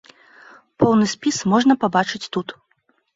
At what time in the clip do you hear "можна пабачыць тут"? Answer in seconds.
1.51-2.47